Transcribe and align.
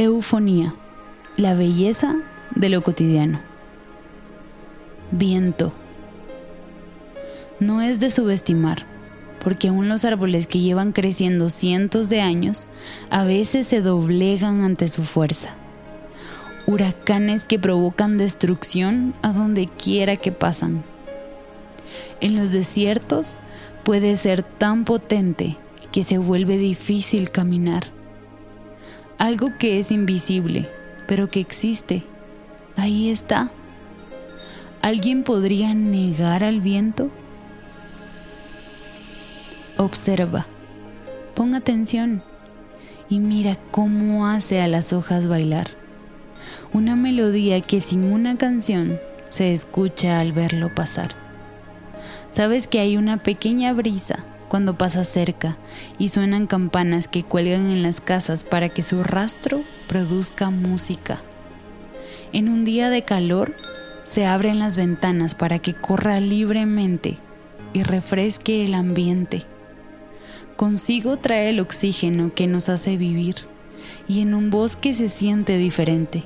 Eufonía, 0.00 0.76
la 1.36 1.54
belleza 1.54 2.14
de 2.54 2.68
lo 2.68 2.84
cotidiano. 2.84 3.40
Viento. 5.10 5.72
No 7.58 7.82
es 7.82 7.98
de 7.98 8.12
subestimar, 8.12 8.86
porque 9.42 9.66
aún 9.66 9.88
los 9.88 10.04
árboles 10.04 10.46
que 10.46 10.60
llevan 10.60 10.92
creciendo 10.92 11.50
cientos 11.50 12.08
de 12.08 12.20
años 12.20 12.68
a 13.10 13.24
veces 13.24 13.66
se 13.66 13.80
doblegan 13.80 14.62
ante 14.62 14.86
su 14.86 15.02
fuerza. 15.02 15.56
Huracanes 16.66 17.44
que 17.44 17.58
provocan 17.58 18.18
destrucción 18.18 19.14
a 19.20 19.32
donde 19.32 19.66
quiera 19.66 20.14
que 20.14 20.30
pasan. 20.30 20.84
En 22.20 22.36
los 22.36 22.52
desiertos 22.52 23.36
puede 23.82 24.16
ser 24.16 24.44
tan 24.44 24.84
potente 24.84 25.56
que 25.90 26.04
se 26.04 26.18
vuelve 26.18 26.56
difícil 26.56 27.32
caminar. 27.32 27.97
Algo 29.18 29.48
que 29.58 29.80
es 29.80 29.90
invisible, 29.90 30.70
pero 31.08 31.28
que 31.28 31.40
existe, 31.40 32.04
ahí 32.76 33.10
está. 33.10 33.50
¿Alguien 34.80 35.24
podría 35.24 35.74
negar 35.74 36.44
al 36.44 36.60
viento? 36.60 37.10
Observa, 39.76 40.46
pon 41.34 41.56
atención 41.56 42.22
y 43.08 43.18
mira 43.18 43.56
cómo 43.72 44.28
hace 44.28 44.60
a 44.60 44.68
las 44.68 44.92
hojas 44.92 45.26
bailar. 45.26 45.66
Una 46.72 46.94
melodía 46.94 47.60
que 47.60 47.80
sin 47.80 48.04
una 48.04 48.38
canción 48.38 49.00
se 49.28 49.52
escucha 49.52 50.20
al 50.20 50.32
verlo 50.32 50.72
pasar. 50.72 51.16
Sabes 52.30 52.68
que 52.68 52.78
hay 52.78 52.96
una 52.96 53.20
pequeña 53.24 53.72
brisa 53.72 54.24
cuando 54.48 54.76
pasa 54.76 55.04
cerca 55.04 55.56
y 55.98 56.08
suenan 56.08 56.46
campanas 56.46 57.06
que 57.08 57.22
cuelgan 57.22 57.70
en 57.70 57.82
las 57.82 58.00
casas 58.00 58.44
para 58.44 58.68
que 58.68 58.82
su 58.82 59.04
rastro 59.04 59.62
produzca 59.86 60.50
música. 60.50 61.20
En 62.32 62.48
un 62.48 62.64
día 62.64 62.90
de 62.90 63.04
calor 63.04 63.54
se 64.04 64.26
abren 64.26 64.58
las 64.58 64.76
ventanas 64.76 65.34
para 65.34 65.58
que 65.58 65.74
corra 65.74 66.18
libremente 66.20 67.18
y 67.72 67.82
refresque 67.82 68.64
el 68.64 68.74
ambiente. 68.74 69.42
Consigo 70.56 71.18
trae 71.18 71.50
el 71.50 71.60
oxígeno 71.60 72.32
que 72.34 72.46
nos 72.46 72.68
hace 72.68 72.96
vivir 72.96 73.36
y 74.08 74.22
en 74.22 74.34
un 74.34 74.50
bosque 74.50 74.94
se 74.94 75.08
siente 75.08 75.56
diferente, 75.58 76.24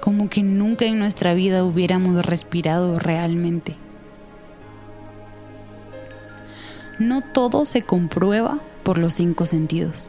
como 0.00 0.28
que 0.28 0.42
nunca 0.42 0.86
en 0.86 0.98
nuestra 0.98 1.34
vida 1.34 1.64
hubiéramos 1.64 2.24
respirado 2.24 2.98
realmente. 2.98 3.76
No 7.00 7.20
todo 7.20 7.64
se 7.64 7.82
comprueba 7.82 8.60
por 8.84 8.98
los 8.98 9.14
cinco 9.14 9.44
sentidos. 9.44 10.08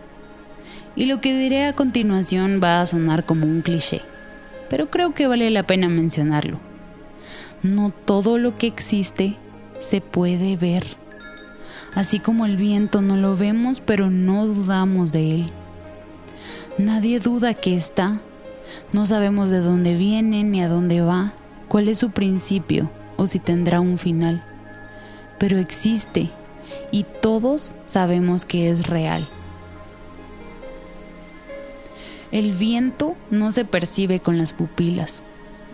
Y 0.95 1.07
lo 1.07 1.19
que 1.21 1.35
diré 1.35 1.65
a 1.65 1.73
continuación 1.73 2.59
va 2.63 2.81
a 2.81 2.85
sonar 2.85 3.25
como 3.25 3.47
un 3.47 3.63
cliché, 3.63 4.03
pero 4.69 4.91
creo 4.91 5.15
que 5.15 5.25
vale 5.25 5.49
la 5.49 5.63
pena 5.63 5.89
mencionarlo. 5.89 6.59
No 7.63 7.89
todo 7.89 8.37
lo 8.37 8.55
que 8.55 8.67
existe 8.67 9.37
se 9.79 10.01
puede 10.01 10.55
ver 10.55 11.01
así 11.93 12.19
como 12.19 12.45
el 12.45 12.57
viento 12.57 13.01
no 13.01 13.17
lo 13.17 13.35
vemos 13.35 13.81
pero 13.81 14.09
no 14.09 14.45
dudamos 14.47 15.11
de 15.11 15.35
él. 15.35 15.51
Nadie 16.77 17.19
duda 17.19 17.53
que 17.53 17.75
está, 17.75 18.21
no 18.93 19.05
sabemos 19.05 19.49
de 19.49 19.59
dónde 19.59 19.95
viene 19.95 20.43
ni 20.43 20.61
a 20.61 20.69
dónde 20.69 21.01
va, 21.01 21.33
cuál 21.67 21.87
es 21.87 21.99
su 21.99 22.11
principio 22.11 22.89
o 23.17 23.27
si 23.27 23.39
tendrá 23.39 23.81
un 23.81 23.97
final, 23.97 24.43
pero 25.37 25.57
existe 25.57 26.31
y 26.91 27.03
todos 27.03 27.75
sabemos 27.85 28.45
que 28.45 28.69
es 28.69 28.87
real. 28.87 29.27
El 32.31 32.53
viento 32.53 33.15
no 33.29 33.51
se 33.51 33.65
percibe 33.65 34.19
con 34.21 34.37
las 34.37 34.53
pupilas, 34.53 35.23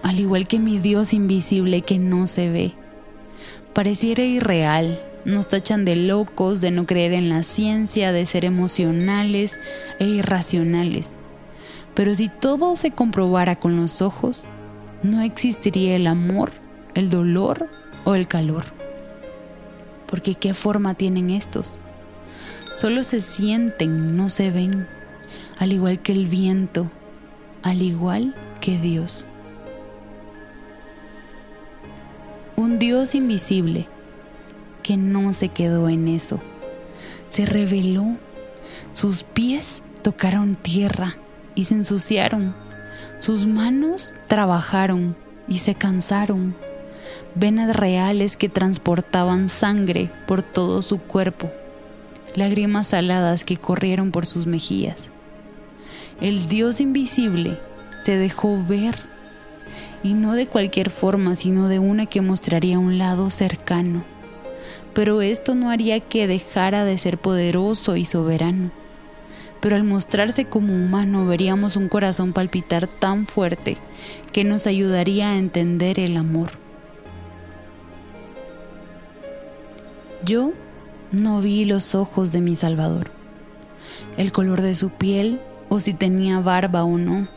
al 0.01 0.19
igual 0.19 0.47
que 0.47 0.57
mi 0.57 0.79
Dios 0.79 1.13
invisible 1.13 1.81
que 1.81 1.99
no 1.99 2.25
se 2.25 2.49
ve. 2.49 2.73
Pareciera 3.73 4.23
irreal, 4.23 4.99
nos 5.23 5.47
tachan 5.49 5.85
de 5.85 5.95
locos, 5.95 6.61
de 6.61 6.71
no 6.71 6.85
creer 6.85 7.13
en 7.13 7.29
la 7.29 7.43
ciencia, 7.43 8.11
de 8.11 8.25
ser 8.25 8.45
emocionales 8.45 9.59
e 9.99 10.05
irracionales. 10.05 11.17
Pero 11.93 12.15
si 12.15 12.29
todo 12.29 12.75
se 12.75 12.91
comprobara 12.91 13.55
con 13.55 13.75
los 13.75 14.01
ojos, 14.01 14.45
no 15.03 15.21
existiría 15.21 15.95
el 15.95 16.07
amor, 16.07 16.51
el 16.95 17.09
dolor 17.09 17.69
o 18.03 18.15
el 18.15 18.27
calor. 18.27 18.76
Porque 20.07 20.35
¿qué 20.35 20.53
forma 20.53 20.93
tienen 20.93 21.29
estos? 21.29 21.79
Solo 22.73 23.03
se 23.03 23.21
sienten, 23.21 24.15
no 24.15 24.29
se 24.29 24.51
ven, 24.51 24.87
al 25.57 25.73
igual 25.73 25.99
que 25.99 26.11
el 26.11 26.27
viento, 26.27 26.89
al 27.63 27.81
igual 27.81 28.35
que 28.61 28.77
Dios. 28.77 29.25
Un 32.55 32.79
Dios 32.79 33.15
invisible 33.15 33.87
que 34.83 34.97
no 34.97 35.33
se 35.33 35.49
quedó 35.49 35.89
en 35.89 36.07
eso. 36.07 36.39
Se 37.29 37.45
reveló. 37.45 38.17
Sus 38.93 39.23
pies 39.23 39.83
tocaron 40.01 40.55
tierra 40.55 41.15
y 41.55 41.65
se 41.65 41.75
ensuciaron. 41.75 42.55
Sus 43.19 43.45
manos 43.45 44.13
trabajaron 44.27 45.15
y 45.47 45.57
se 45.59 45.75
cansaron. 45.75 46.55
Venas 47.35 47.75
reales 47.75 48.37
que 48.37 48.49
transportaban 48.49 49.49
sangre 49.49 50.05
por 50.27 50.41
todo 50.41 50.81
su 50.81 50.99
cuerpo. 50.99 51.51
Lágrimas 52.35 52.87
saladas 52.87 53.43
que 53.43 53.57
corrieron 53.57 54.11
por 54.11 54.25
sus 54.25 54.47
mejillas. 54.47 55.11
El 56.21 56.47
Dios 56.47 56.79
invisible 56.81 57.59
se 58.01 58.17
dejó 58.17 58.63
ver 58.63 58.95
y 60.03 60.13
no 60.13 60.33
de 60.33 60.47
cualquier 60.47 60.89
forma, 60.89 61.35
sino 61.35 61.67
de 61.67 61.79
una 61.79 62.05
que 62.05 62.21
mostraría 62.21 62.79
un 62.79 62.97
lado 62.97 63.29
cercano 63.29 64.03
pero 64.97 65.21
esto 65.21 65.53
no 65.53 65.69
haría 65.69 65.99
que 65.99 66.25
dejara 66.25 66.83
de 66.83 66.97
ser 66.97 67.19
poderoso 67.19 67.97
y 67.97 68.03
soberano. 68.03 68.71
Pero 69.61 69.75
al 69.75 69.83
mostrarse 69.83 70.45
como 70.45 70.73
humano 70.73 71.27
veríamos 71.27 71.75
un 71.75 71.87
corazón 71.87 72.33
palpitar 72.33 72.87
tan 72.87 73.27
fuerte 73.27 73.77
que 74.33 74.43
nos 74.43 74.65
ayudaría 74.65 75.29
a 75.29 75.37
entender 75.37 75.99
el 75.99 76.17
amor. 76.17 76.49
Yo 80.23 80.53
no 81.11 81.41
vi 81.41 81.65
los 81.65 81.93
ojos 81.95 82.31
de 82.31 82.41
mi 82.41 82.55
Salvador, 82.55 83.11
el 84.17 84.31
color 84.31 84.61
de 84.61 84.73
su 84.73 84.89
piel 84.89 85.39
o 85.69 85.79
si 85.79 85.93
tenía 85.93 86.39
barba 86.39 86.83
o 86.83 86.97
no, 86.97 87.27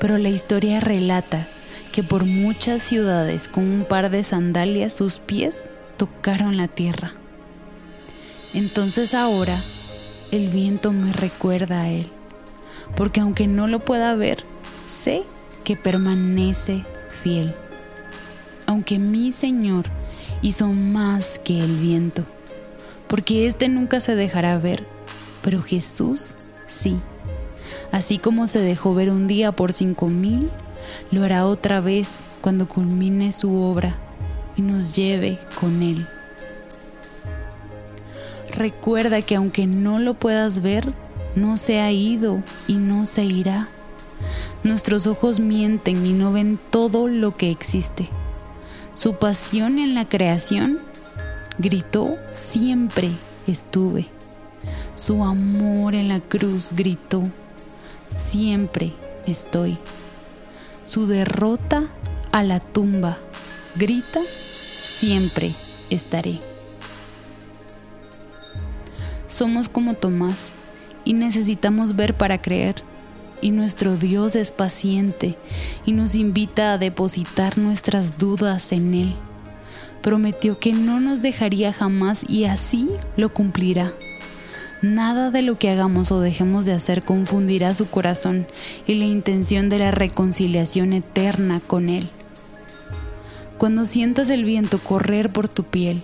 pero 0.00 0.18
la 0.18 0.30
historia 0.30 0.80
relata 0.80 1.48
que 1.92 2.02
por 2.02 2.24
muchas 2.24 2.82
ciudades 2.82 3.48
con 3.48 3.64
un 3.64 3.84
par 3.84 4.10
de 4.10 4.24
sandalias 4.24 4.94
sus 4.94 5.18
pies 5.18 5.60
tocaron 5.96 6.56
la 6.56 6.66
tierra. 6.66 7.12
Entonces 8.52 9.14
ahora 9.14 9.56
el 10.32 10.48
viento 10.48 10.92
me 10.92 11.12
recuerda 11.12 11.82
a 11.82 11.88
Él, 11.88 12.06
porque 12.96 13.20
aunque 13.20 13.46
no 13.46 13.68
lo 13.68 13.80
pueda 13.80 14.14
ver, 14.16 14.44
sé 14.86 15.22
que 15.64 15.76
permanece 15.76 16.84
fiel. 17.22 17.54
Aunque 18.66 18.98
mi 18.98 19.30
Señor 19.30 19.86
hizo 20.42 20.68
más 20.68 21.38
que 21.38 21.60
el 21.60 21.76
viento, 21.76 22.24
porque 23.08 23.46
éste 23.46 23.68
nunca 23.68 24.00
se 24.00 24.14
dejará 24.14 24.58
ver, 24.58 24.86
pero 25.42 25.62
Jesús 25.62 26.34
sí. 26.66 27.00
Así 27.92 28.18
como 28.18 28.46
se 28.46 28.60
dejó 28.60 28.94
ver 28.94 29.10
un 29.10 29.26
día 29.26 29.52
por 29.52 29.72
cinco 29.72 30.08
mil, 30.08 30.50
lo 31.10 31.24
hará 31.24 31.46
otra 31.46 31.80
vez 31.80 32.20
cuando 32.40 32.68
culmine 32.68 33.32
su 33.32 33.54
obra 33.56 33.96
y 34.56 34.62
nos 34.62 34.94
lleve 34.94 35.38
con 35.58 35.82
Él. 35.82 36.06
Recuerda 38.54 39.22
que 39.22 39.36
aunque 39.36 39.66
no 39.66 39.98
lo 39.98 40.14
puedas 40.14 40.60
ver, 40.60 40.92
no 41.34 41.56
se 41.56 41.80
ha 41.80 41.92
ido 41.92 42.42
y 42.66 42.74
no 42.74 43.06
se 43.06 43.24
irá. 43.24 43.66
Nuestros 44.64 45.06
ojos 45.06 45.40
mienten 45.40 46.04
y 46.04 46.12
no 46.12 46.32
ven 46.32 46.58
todo 46.70 47.08
lo 47.08 47.36
que 47.36 47.50
existe. 47.50 48.08
Su 48.94 49.14
pasión 49.14 49.78
en 49.78 49.94
la 49.94 50.08
creación 50.08 50.78
gritó 51.58 52.16
siempre 52.30 53.10
estuve. 53.46 54.08
Su 54.94 55.24
amor 55.24 55.94
en 55.94 56.08
la 56.08 56.20
cruz 56.20 56.72
gritó 56.72 57.22
siempre 58.16 58.92
estoy. 59.26 59.78
Su 60.86 61.06
derrota 61.06 61.88
a 62.32 62.42
la 62.42 62.60
tumba 62.60 63.18
grita 63.76 64.20
siempre 64.84 65.54
estaré. 65.88 66.40
Somos 69.26 69.68
como 69.68 69.94
Tomás 69.94 70.50
y 71.04 71.14
necesitamos 71.14 71.94
ver 71.96 72.14
para 72.14 72.42
creer. 72.42 72.82
Y 73.42 73.52
nuestro 73.52 73.96
Dios 73.96 74.36
es 74.36 74.52
paciente 74.52 75.36
y 75.86 75.92
nos 75.92 76.14
invita 76.14 76.72
a 76.72 76.78
depositar 76.78 77.56
nuestras 77.58 78.18
dudas 78.18 78.72
en 78.72 78.94
Él. 78.94 79.14
Prometió 80.02 80.58
que 80.58 80.72
no 80.72 81.00
nos 81.00 81.22
dejaría 81.22 81.72
jamás 81.72 82.28
y 82.28 82.44
así 82.44 82.88
lo 83.16 83.32
cumplirá. 83.32 83.92
Nada 84.82 85.30
de 85.30 85.42
lo 85.42 85.58
que 85.58 85.68
hagamos 85.68 86.10
o 86.10 86.20
dejemos 86.20 86.64
de 86.64 86.72
hacer 86.72 87.04
confundirá 87.04 87.74
su 87.74 87.90
corazón 87.90 88.46
y 88.86 88.94
la 88.94 89.04
intención 89.04 89.68
de 89.68 89.78
la 89.78 89.90
reconciliación 89.90 90.94
eterna 90.94 91.60
con 91.60 91.90
Él. 91.90 92.08
Cuando 93.58 93.84
sientas 93.84 94.30
el 94.30 94.44
viento 94.44 94.78
correr 94.78 95.32
por 95.32 95.50
tu 95.50 95.64
piel, 95.64 96.02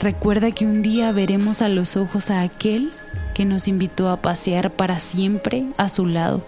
recuerda 0.00 0.52
que 0.52 0.64
un 0.64 0.80
día 0.80 1.12
veremos 1.12 1.60
a 1.60 1.68
los 1.68 1.98
ojos 1.98 2.30
a 2.30 2.40
aquel 2.40 2.90
que 3.34 3.44
nos 3.44 3.68
invitó 3.68 4.08
a 4.08 4.22
pasear 4.22 4.74
para 4.74 5.00
siempre 5.00 5.66
a 5.76 5.90
su 5.90 6.06
lado, 6.06 6.42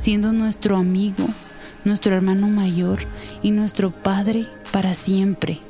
siendo 0.00 0.32
nuestro 0.32 0.76
amigo, 0.76 1.28
nuestro 1.84 2.16
hermano 2.16 2.48
mayor 2.48 2.98
y 3.40 3.52
nuestro 3.52 3.92
Padre 3.92 4.48
para 4.72 4.94
siempre, 4.94 5.60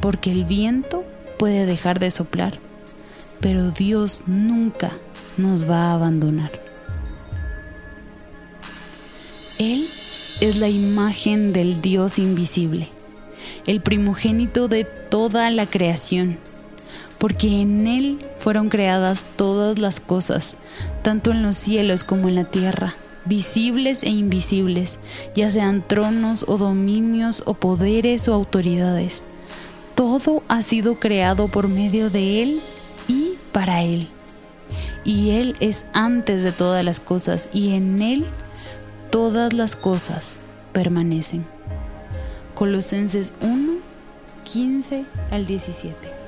porque 0.00 0.30
el 0.30 0.44
viento 0.44 1.04
puede 1.38 1.64
dejar 1.64 1.98
de 1.98 2.10
soplar 2.10 2.52
pero 3.44 3.70
Dios 3.70 4.22
nunca 4.26 4.92
nos 5.36 5.68
va 5.68 5.90
a 5.90 5.92
abandonar. 5.92 6.50
Él 9.58 9.86
es 10.40 10.56
la 10.56 10.70
imagen 10.70 11.52
del 11.52 11.82
Dios 11.82 12.18
invisible, 12.18 12.88
el 13.66 13.82
primogénito 13.82 14.66
de 14.68 14.84
toda 14.84 15.50
la 15.50 15.66
creación, 15.66 16.38
porque 17.18 17.60
en 17.60 17.86
Él 17.86 18.24
fueron 18.38 18.70
creadas 18.70 19.26
todas 19.36 19.78
las 19.78 20.00
cosas, 20.00 20.56
tanto 21.02 21.30
en 21.30 21.42
los 21.42 21.58
cielos 21.58 22.02
como 22.02 22.30
en 22.30 22.36
la 22.36 22.44
tierra, 22.44 22.94
visibles 23.24 24.02
e 24.02 24.10
invisibles, 24.10 24.98
ya 25.34 25.50
sean 25.50 25.86
tronos 25.86 26.44
o 26.46 26.58
dominios 26.58 27.42
o 27.46 27.54
poderes 27.54 28.28
o 28.28 28.34
autoridades. 28.34 29.24
Todo 29.94 30.42
ha 30.48 30.62
sido 30.62 30.98
creado 30.98 31.48
por 31.48 31.68
medio 31.68 32.10
de 32.10 32.42
Él 32.42 32.62
y 33.08 33.34
para 33.52 33.82
Él. 33.82 34.08
Y 35.04 35.30
Él 35.30 35.56
es 35.60 35.84
antes 35.92 36.42
de 36.42 36.52
todas 36.52 36.84
las 36.84 37.00
cosas 37.00 37.50
y 37.52 37.74
en 37.74 38.00
Él 38.00 38.26
todas 39.10 39.52
las 39.52 39.76
cosas 39.76 40.38
permanecen. 40.72 41.46
Colosenses 42.54 43.32
1, 43.40 43.74
15 44.44 45.04
al 45.30 45.46
17. 45.46 46.23